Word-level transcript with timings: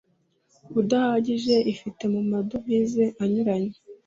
udahagije 0.79 1.55
ifite 1.73 2.03
mu 2.13 2.21
madovize 2.31 3.03
anyuranye 3.23 3.75